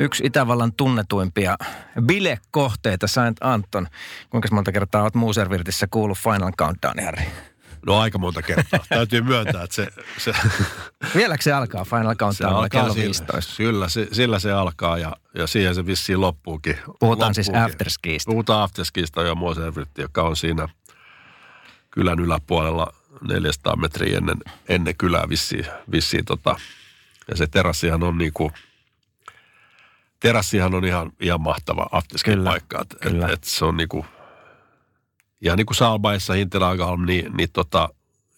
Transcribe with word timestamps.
Yksi 0.00 0.26
Itävallan 0.26 0.72
tunnetuimpia 0.72 1.56
bilekohteita, 2.00 3.06
Saint 3.06 3.36
Anton. 3.40 3.86
Kuinka 4.30 4.48
monta 4.52 4.72
kertaa 4.72 5.02
olet 5.02 5.14
Muuservirtissä 5.14 5.86
kuullut 5.90 6.18
Final 6.18 6.52
Countdown, 6.52 7.04
Harry? 7.04 7.24
No 7.86 7.98
aika 7.98 8.18
monta 8.18 8.42
kertaa. 8.42 8.80
Täytyy 8.88 9.20
myöntää, 9.20 9.62
että 9.62 9.76
se... 9.76 9.88
se 10.18 10.32
Vieläkö 11.14 11.42
se 11.42 11.52
alkaa 11.52 11.84
Final 11.84 12.14
Countdown 12.14 12.70
kello 12.70 12.92
sillä, 12.92 13.04
15? 13.04 13.52
Kyllä, 13.56 13.88
se, 13.88 14.08
sillä 14.12 14.38
se 14.38 14.52
alkaa 14.52 14.98
ja, 14.98 15.16
ja 15.34 15.46
siihen 15.46 15.74
se 15.74 15.86
vissiin 15.86 16.20
loppuukin. 16.20 16.76
Puhutaan 17.00 17.34
siis 17.34 17.48
loppuukin. 17.48 17.72
afterskiista. 17.72 18.30
Puhutaan 18.30 18.62
afterskiista 18.62 19.22
jo 19.22 19.34
Muuservirtti, 19.34 20.02
joka 20.02 20.22
on 20.22 20.36
siinä 20.36 20.68
kylän 21.90 22.20
yläpuolella 22.20 22.92
400 23.28 23.76
metriä 23.76 24.18
ennen, 24.18 24.38
ennen 24.68 24.96
kylää 24.96 25.28
vissiin. 25.28 25.66
vissiin 25.92 26.24
tota. 26.24 26.56
Ja 27.28 27.36
se 27.36 27.46
terassihan 27.46 28.02
on 28.02 28.18
niinku, 28.18 28.52
terassihan 30.20 30.74
on 30.74 30.84
ihan, 30.84 31.12
ihan 31.20 31.40
mahtava 31.40 31.86
afterskin 31.92 32.34
Kyllä, 32.34 32.50
paikka. 32.50 32.80
Et, 32.80 32.96
kyllä. 33.00 33.26
Et, 33.26 33.32
et 33.32 33.44
se 33.44 33.64
on 33.64 33.76
niinku, 33.76 34.06
ja 35.40 35.56
niin 35.56 35.66
kuin 35.66 35.76
Saalbaissa, 35.76 36.32
Hinterlagalm, 36.32 37.06
niin, 37.06 37.32
niin 37.36 37.48
tota, 37.52 37.88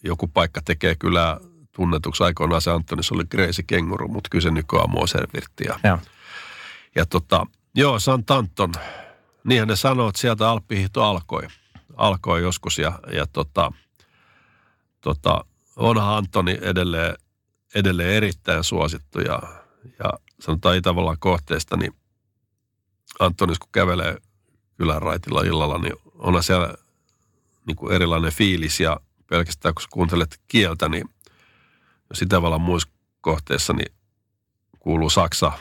joku 0.05 0.29
paikka 0.29 0.61
tekee 0.65 0.95
kyllä 0.95 1.41
tunnetuksi 1.73 2.25
aikoinaan 2.25 2.63
se 2.63 2.71
Antoni, 2.71 3.03
se 3.03 3.15
oli 3.15 3.25
Crazy 3.25 3.63
Kenguru, 3.63 4.09
mutta 4.09 4.29
kyllä 4.31 4.43
se 4.43 4.51
nykyään 4.51 4.85
on 4.85 4.91
Moservirtti. 4.91 5.65
Ja, 5.69 5.81
Joo. 5.85 5.99
ja 6.95 7.07
tota, 7.07 7.47
joo, 7.75 7.99
Sant 7.99 8.31
Anton, 8.31 8.73
niinhän 9.45 9.69
ne 9.69 9.77
sanoo, 9.77 10.09
että 10.09 10.21
sieltä 10.21 10.51
alppihihto 10.51 11.03
alkoi. 11.05 11.43
Alkoi 11.97 12.43
joskus 12.43 12.79
ja, 12.79 12.99
ja 13.13 13.27
tota, 13.27 13.73
tota, 15.01 15.45
onhan 15.77 16.17
Antoni 16.17 16.59
edelleen, 16.63 17.17
edelleen 17.75 18.11
erittäin 18.11 18.65
suosittu 18.65 19.21
ja, 19.21 19.43
ja 19.99 20.11
sanotaan 20.43 20.77
Itävallan 20.77 21.17
kohteesta, 21.19 21.77
niin 21.77 21.95
Antonis 23.19 23.59
kun 23.59 23.69
kävelee 23.73 24.17
kylän 24.77 25.03
raitilla 25.03 25.43
illalla, 25.43 25.79
niin 25.79 25.95
onhan 26.15 26.43
siellä 26.43 26.75
niin 27.67 27.77
kuin 27.77 27.93
erilainen 27.93 28.33
fiilis 28.33 28.81
ja 28.81 29.01
pelkästään 29.27 29.75
kun 29.75 29.85
kuuntelet 29.91 30.41
kieltä, 30.49 30.89
niin 30.89 31.09
jos 32.11 32.23
Itävallan 32.23 32.61
muissa 32.61 32.89
kohteissa 33.21 33.73
niin 33.73 33.93
kuuluu 34.81 35.11
Saksa, 35.11 35.53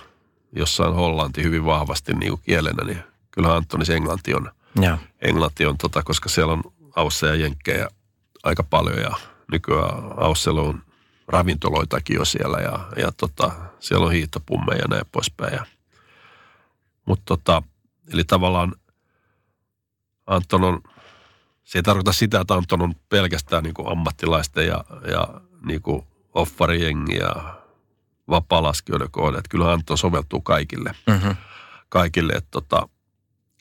jossain 0.55 0.93
Hollanti 0.93 1.43
hyvin 1.43 1.65
vahvasti 1.65 2.13
niin 2.13 2.29
kuin 2.29 2.41
kielenä, 2.41 2.83
niin 2.85 3.03
kyllä 3.31 3.55
Antonis 3.55 3.89
englanti 3.89 4.33
on, 4.33 4.51
Joo. 4.81 4.97
englanti 5.21 5.65
on 5.65 5.77
tota, 5.77 6.03
koska 6.03 6.29
siellä 6.29 6.53
on 6.53 6.63
ausseja 6.95 7.35
ja 7.35 7.41
jenkkejä 7.41 7.87
aika 8.43 8.63
paljon 8.63 8.97
ja 8.97 9.11
nykyään 9.51 9.93
Aussella 10.17 10.61
on 10.61 10.83
ravintoloitakin 11.27 12.15
jo 12.15 12.25
siellä 12.25 12.57
ja, 12.57 12.87
ja 12.97 13.11
tota, 13.11 13.51
siellä 13.79 14.05
on 14.05 14.11
hiihtopummeja 14.11 14.79
ja 14.79 14.87
näin 14.89 15.05
poispäin. 15.11 15.53
Ja, 15.53 15.65
mutta 17.05 17.23
tota, 17.25 17.63
eli 18.13 18.23
tavallaan 18.23 18.75
Anton 20.27 20.63
on, 20.63 20.81
se 21.63 21.79
ei 21.79 21.83
tarkoita 21.83 22.13
sitä, 22.13 22.39
että 22.39 22.53
Anton 22.53 22.81
on 22.81 22.95
pelkästään 23.09 23.63
niin 23.63 23.73
ammattilaisten 23.91 24.67
ja, 24.67 24.83
ja 25.11 25.41
niin 25.65 25.81
kuin 25.81 26.07
offarijengi 26.33 27.15
ja 27.15 27.61
vapaalaskijoiden 28.29 29.11
kohde. 29.11 29.37
Että 29.37 29.49
kyllä 29.49 29.71
Anton 29.71 29.97
soveltuu 29.97 30.41
kaikille 30.41 30.95
Mm-hmm. 31.07 31.35
kaikille. 31.89 32.33
Että 32.33 32.51
tota, 32.51 32.89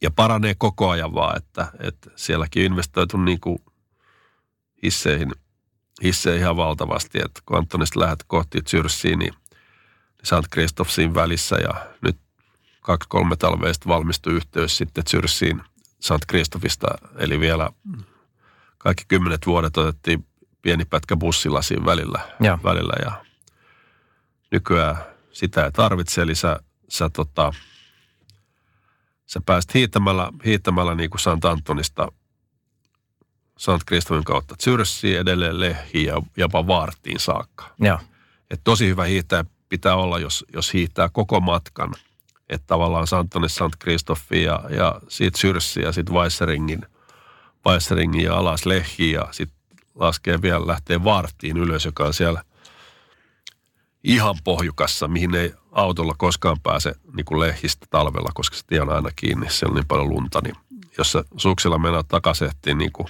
ja 0.03 0.10
paranee 0.10 0.54
koko 0.59 0.91
ajan 0.91 1.15
vaan, 1.15 1.37
että, 1.37 1.66
että 1.78 2.10
sielläkin 2.16 2.60
on 2.60 2.66
investoitu 2.66 3.16
niin 3.16 3.41
kuin 3.41 3.59
hisseihin, 4.82 5.32
hisseihin 6.03 6.41
ihan 6.41 6.56
valtavasti. 6.56 7.19
Että 7.25 7.41
kun 7.47 7.59
Antonista 7.59 8.00
lähdet 8.00 8.25
kohti 8.27 8.61
Zyrssiin, 8.69 9.19
niin, 9.19 9.33
niin 9.33 10.25
St. 10.25 10.53
Christoph 10.53 10.91
siinä 10.91 11.15
välissä 11.15 11.56
ja 11.56 11.87
nyt 12.03 12.16
kaksi-kolme 12.81 13.37
talveista 13.37 13.88
valmistui 13.88 14.33
yhteys 14.33 14.77
sitten 14.77 15.05
Zyrssiin 15.11 15.62
St. 16.00 16.27
Christophista. 16.28 16.87
Eli 17.19 17.41
vielä 17.41 17.71
kaikki 18.78 19.05
kymmenet 19.09 19.47
vuodet 19.47 19.77
otettiin 19.77 20.27
pieni 20.62 20.84
pätkä 20.84 21.16
bussilla 21.16 21.62
siinä 21.62 21.84
välillä, 21.84 22.21
Joo. 22.41 22.59
välillä 22.65 22.93
ja 23.05 23.25
nykyään 24.50 24.97
sitä 25.32 25.65
ei 25.65 25.72
tarvitse, 25.72 26.22
eli 26.22 26.34
sä, 26.34 26.61
sä, 26.88 27.11
tota, 27.11 27.53
sä 29.27 29.41
pääst 29.47 29.75
hiihtämällä, 29.75 30.32
hiihtämällä 30.44 30.94
niin 30.94 31.11
kuin 31.11 31.21
Sant 31.21 31.44
Antonista 31.44 32.12
Sant 33.60 33.84
Kristofin 33.84 34.25
kautta 34.25 34.54
Zyrssiin 34.62 35.19
edelleen 35.19 35.60
Lehiin 35.60 36.06
ja 36.06 36.22
jopa 36.37 36.66
Vaartiin 36.66 37.21
saakka. 37.21 37.75
Joo. 37.81 37.98
Et 38.50 38.60
tosi 38.65 38.87
hyvä 38.88 39.04
hiihtäjä 39.04 39.44
pitää 39.69 39.97
olla, 39.97 40.19
jos, 40.19 40.44
jos 40.53 40.72
hiihtää 40.72 41.09
koko 41.09 41.41
matkan. 41.41 41.94
Että 42.49 42.66
tavallaan 42.66 43.06
Santonis 43.06 43.54
Sant 43.54 43.76
Kristoffi 43.76 44.43
ja, 44.43 44.60
ja 44.70 45.00
siitä 45.09 45.38
Zyrssiin 45.38 45.84
ja 45.84 45.93
sitten 45.93 46.15
Weisseringin, 46.15 46.87
Weisseringin 47.66 48.25
ja 48.25 48.37
alas 48.37 48.66
Lehiin 48.66 49.12
ja 49.12 49.28
sitten 49.31 49.59
laskee 49.94 50.43
vielä, 50.43 50.66
lähtee 50.66 51.04
Vaartiin 51.04 51.56
ylös, 51.56 51.84
joka 51.84 52.04
on 52.04 52.15
siellä 52.15 52.44
ihan 54.04 54.34
pohjukassa, 54.44 55.09
mihin 55.09 55.34
ei 55.34 55.54
autolla 55.72 56.15
koskaan 56.19 56.60
pääse 56.62 56.94
niin 57.16 57.25
kuin 57.25 57.41
lehistä 57.41 57.87
talvella, 57.91 58.31
koska 58.34 58.56
se 58.56 58.62
tie 58.66 58.81
on 58.81 58.91
aina 58.91 59.10
kiinni, 59.16 59.50
siellä 59.50 59.72
on 59.72 59.76
niin 59.76 59.88
paljon 59.88 60.09
lunta, 60.09 60.41
niin 60.44 60.56
jos 60.99 61.12
sä 61.12 61.25
suksilla 61.37 61.78
mennään 61.78 62.04
takasehtiin 62.09 62.78
niin 62.78 62.93
kuin 62.93 63.09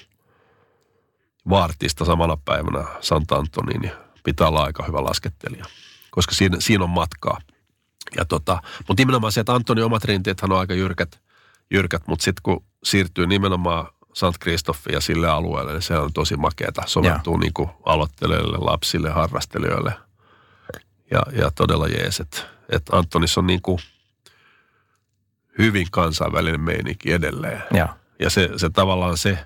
Vaartista 1.50 2.04
samana 2.04 2.36
päivänä 2.44 2.84
Santa 3.00 3.36
Antoniin, 3.36 3.80
niin 3.80 3.92
pitää 4.24 4.48
olla 4.48 4.62
aika 4.62 4.84
hyvä 4.84 5.04
laskettelija, 5.04 5.64
koska 6.10 6.34
siinä, 6.34 6.56
siinä 6.60 6.84
on 6.84 6.90
matkaa. 6.90 7.38
Ja 8.16 8.24
tota, 8.24 8.62
mutta 8.88 9.00
nimenomaan 9.00 9.32
se, 9.32 9.40
että 9.40 9.54
Antoni 9.54 9.82
omat 9.82 10.04
rinteethän 10.04 10.52
on 10.52 10.58
aika 10.58 10.74
jyrkät, 10.74 11.20
jyrkät 11.70 12.02
mutta 12.06 12.22
sitten 12.22 12.42
kun 12.42 12.64
siirtyy 12.84 13.26
nimenomaan 13.26 13.86
Sant 14.14 14.38
Kristoffi 14.38 14.92
ja 14.92 15.00
sille 15.00 15.28
alueelle, 15.28 15.72
niin 15.72 15.82
se 15.82 15.98
on 15.98 16.12
tosi 16.12 16.36
makeata. 16.36 16.82
Soveltuu 16.86 17.36
niin 17.36 17.52
kuin 17.52 17.70
aloittelijoille, 17.86 18.58
lapsille, 18.60 19.10
harrastelijoille 19.10 19.92
ja, 21.10 21.22
ja 21.32 21.50
todella 21.50 21.86
jees. 21.86 22.20
Että 22.20 22.42
et 22.68 22.82
Antonis 22.92 23.38
on 23.38 23.46
niin 23.46 23.62
kuin 23.62 23.78
hyvin 25.58 25.86
kansainvälinen 25.90 26.60
meininki 26.60 27.12
edelleen. 27.12 27.62
Joo. 27.74 27.88
Ja 28.18 28.30
se, 28.30 28.50
se 28.56 28.70
tavallaan 28.70 29.18
se, 29.18 29.38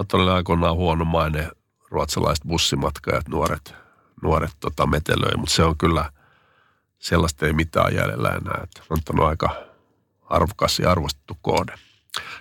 Antonille 0.00 0.32
aikoinaan 0.32 0.76
huono 0.76 1.04
maine 1.04 1.48
ruotsalaiset 1.90 2.44
bussimatkajat, 2.46 3.28
nuoret, 3.28 3.74
nuoret 4.22 4.50
tota, 4.60 4.86
metelöi, 4.86 5.36
mutta 5.36 5.54
se 5.54 5.64
on 5.64 5.78
kyllä, 5.78 6.12
sellaista 6.98 7.46
ei 7.46 7.52
mitään 7.52 7.94
jäljellä 7.94 8.28
enää. 8.28 8.60
Että 8.62 8.82
on 8.90 9.28
aika 9.28 9.54
arvokas 10.24 10.78
ja 10.78 10.90
arvostettu 10.90 11.36
kohde. 11.42 11.72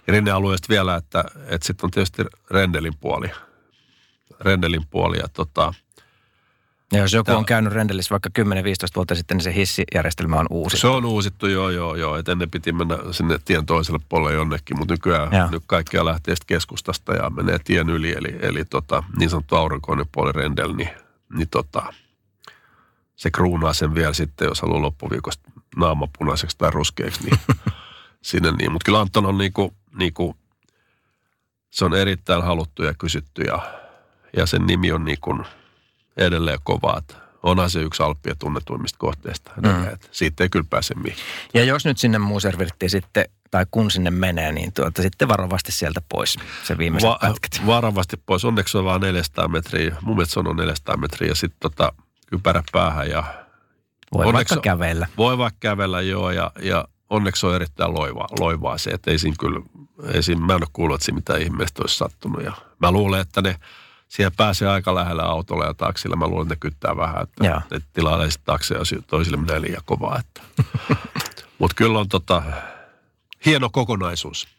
Ja 0.08 0.14
rinnealueesta 0.14 0.70
vielä, 0.70 0.96
että, 0.96 1.24
että 1.48 1.68
sitten 1.68 1.88
on 1.88 1.92
tietysti 1.92 2.26
Rendelin 2.52 2.98
puoli. 3.00 3.32
Rendelin 4.40 4.88
puoli 4.90 5.18
ja 5.18 5.28
tota, 5.28 5.74
Ja 6.94 7.00
jos 7.00 7.14
joku 7.14 7.32
on 7.32 7.46
käynyt 7.46 7.74
Rendelissä 7.74 8.12
vaikka 8.12 8.30
10-15 8.40 8.44
vuotta 8.96 9.16
sitten, 9.16 9.38
niin 9.38 9.44
se 9.44 9.54
hissijärjestelmä 9.54 10.36
on 10.36 10.46
uusi. 10.50 10.78
Se 10.78 10.88
on 10.88 11.06
uusittu, 11.06 11.48
joo, 11.48 11.70
joo, 11.70 11.96
joo. 11.96 12.16
Et 12.16 12.30
ennen 12.30 12.50
piti 12.50 12.72
mennä 12.72 12.98
sinne 13.12 13.40
tien 13.46 13.66
toiselle 13.66 14.00
puolelle 14.10 14.34
jonnekin, 14.34 14.78
mutta 14.78 14.94
nykyään 14.94 15.30
Joo. 15.32 15.50
nyt 15.50 15.64
kaikkia 15.68 16.06
lähtee 16.06 16.36
keskustasta 16.48 17.14
ja 17.14 17.30
menee 17.30 17.60
tien 17.60 17.90
yli. 17.90 18.12
Eli, 18.12 18.38
eli 18.42 18.66
tota, 18.66 19.04
niin 19.18 19.30
sanottu 19.30 19.56
aurinkoinen 19.56 20.06
puoli 20.12 20.32
rendel, 20.32 20.74
niin, 20.74 20.90
niin 21.34 21.48
tota, 21.52 21.94
se 23.16 23.32
kruunaa 23.32 23.74
sen 23.74 23.96
vielä 23.96 24.14
sitten, 24.14 24.48
jos 24.48 24.62
haluaa 24.62 24.82
loppuviikosta 24.82 25.52
naama 25.76 26.08
punaiseksi 26.18 26.58
tai 26.58 26.72
ruskeaksi, 26.72 27.24
niin 27.24 27.40
sinne 28.22 28.52
niin. 28.52 28.72
Mutta 28.72 28.86
kyllä 28.86 29.00
Anton 29.00 29.26
on 29.26 29.38
niinku, 29.38 29.74
niinku, 29.94 30.36
se 31.70 31.86
on 31.86 31.94
erittäin 31.94 32.44
haluttu 32.44 32.84
ja 32.84 32.94
kysytty 32.94 33.42
ja, 33.42 33.60
ja 34.38 34.46
sen 34.46 34.66
nimi 34.66 34.92
on 34.92 35.06
niinku 35.06 35.44
edelleen 36.20 36.60
kova. 36.64 36.96
Että 36.98 37.16
onhan 37.44 37.70
se 37.70 37.80
yksi 37.82 38.04
Alppien 38.04 38.38
tunnetuimmista 38.38 38.98
kohteista. 39.00 39.52
Mm. 39.62 39.98
Siitä 40.12 40.44
ei 40.44 40.50
kyllä 40.50 40.66
pääse 40.70 40.96
mihin. 40.96 41.18
Ja 41.54 41.64
jos 41.64 41.86
nyt 41.86 41.98
sinne 41.98 42.18
Muuservirttiin 42.18 42.90
sitten, 42.90 43.26
tai 43.52 43.66
kun 43.72 43.92
sinne 43.92 44.12
menee, 44.12 44.52
niin 44.52 44.74
tuota, 44.74 45.02
sitten 45.02 45.28
varovasti 45.28 45.72
sieltä 45.72 46.02
pois 46.10 46.38
se 46.64 46.78
viimeiset 46.78 47.10
Va- 47.10 47.18
pätkät. 47.22 47.62
varovasti 47.66 48.18
pois. 48.26 48.46
Onneksi 48.46 48.78
on 48.78 48.86
vaan 48.86 49.02
400 49.02 49.48
metriä. 49.48 49.96
Mun 50.02 50.16
mielestä 50.16 50.34
se 50.34 50.40
on 50.40 50.56
400 50.56 50.98
metriä 50.98 51.30
ja 51.30 51.36
sitten 51.36 51.60
tota, 51.60 51.94
kypärä 52.28 52.64
päähän 52.72 53.10
ja 53.10 53.24
Voi 54.14 54.26
Onneksi- 54.26 54.34
vaikka 54.34 54.58
kävellä. 54.62 55.08
Voi 55.18 55.38
vaikka 55.38 55.58
kävellä 55.60 56.02
joo 56.02 56.32
ja, 56.32 56.52
ja 56.62 56.86
onneksi 57.10 57.46
on 57.46 57.56
erittäin 57.56 57.94
loivaa, 57.94 58.28
loivaa 58.40 58.78
se, 58.78 58.90
että 58.90 59.12
ei 59.12 59.20
siinä 59.20 59.36
kyllä, 59.40 59.62
ei 60.14 60.24
siinä, 60.24 60.42
mä 60.46 60.54
en 60.54 60.62
ole 60.64 60.68
kuullut, 60.74 60.96
että 60.96 61.06
siinä 61.06 61.16
mitään 61.16 61.42
ihmeellistä 61.42 61.82
olisi 61.84 61.98
sattunut. 61.98 62.44
Ja 62.44 62.52
mä 62.80 62.92
luulen, 62.92 63.22
että 63.22 63.42
ne 63.42 63.56
siellä 64.10 64.32
pääsee 64.38 64.68
aika 64.68 64.96
lähellä 64.96 65.24
autolla 65.24 65.66
ja 65.66 65.74
taksilla. 65.74 66.16
Mä 66.16 66.28
luulen, 66.28 66.46
että 66.46 66.54
ne 66.54 66.60
kyttää 66.60 66.98
vähän, 66.98 67.24
että 67.24 67.46
Joo. 67.46 67.62
ne 67.72 67.82
tilailee 67.94 68.32
sitten 68.32 68.46
takseja 68.46 68.80
toisille 69.08 69.38
menee 69.38 69.62
liian 69.62 69.82
kovaa. 69.86 70.20
Että. 70.20 70.42
Mutta 71.60 71.76
kyllä 71.76 72.00
on 72.00 72.10
tota, 72.10 72.44
hieno 73.46 73.70
kokonaisuus. 73.70 74.59